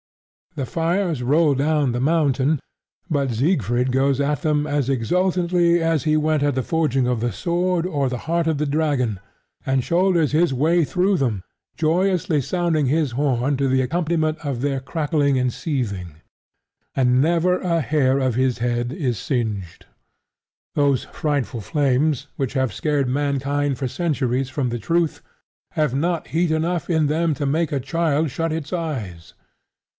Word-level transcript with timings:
The 0.55 0.65
fires 0.65 1.21
roll 1.23 1.53
down 1.53 1.91
the 1.91 2.01
mountain; 2.01 2.59
but 3.09 3.31
Siegfried 3.31 3.91
goes 3.91 4.19
at 4.19 4.41
them 4.41 4.67
as 4.67 4.89
exultantly 4.89 5.81
as 5.81 6.03
he 6.03 6.17
went 6.17 6.43
at 6.43 6.55
the 6.55 6.63
forging 6.63 7.07
of 7.07 7.21
the 7.21 7.31
sword 7.31 7.85
or 7.85 8.09
the 8.09 8.17
heart 8.25 8.47
of 8.47 8.57
the 8.57 8.65
dragon, 8.65 9.19
and 9.65 9.81
shoulders 9.83 10.31
his 10.33 10.53
way 10.53 10.83
through 10.83 11.17
them, 11.17 11.43
joyously 11.77 12.41
sounding 12.41 12.87
his 12.87 13.11
horn 13.11 13.55
to 13.57 13.69
the 13.69 13.81
accompaniment 13.81 14.39
of 14.43 14.59
their 14.59 14.79
crackling 14.81 15.37
and 15.37 15.53
seething. 15.53 16.15
And 16.95 17.21
never 17.21 17.59
a 17.61 17.79
hair 17.79 18.17
of 18.19 18.35
his 18.35 18.57
head 18.57 18.91
is 18.91 19.19
singed. 19.19 19.85
Those 20.73 21.05
frightful 21.05 21.61
flames 21.61 22.27
which 22.37 22.53
have 22.53 22.73
scared 22.73 23.07
mankind 23.07 23.77
for 23.77 23.87
centuries 23.87 24.49
from 24.49 24.67
the 24.69 24.79
Truth, 24.79 25.21
have 25.73 25.93
not 25.93 26.29
heat 26.29 26.51
enough 26.51 26.89
in 26.89 27.05
them 27.05 27.35
to 27.35 27.45
make 27.45 27.71
a 27.71 27.79
child 27.79 28.31
shut 28.31 28.51
its 28.51 28.73
eyes. 28.73 29.33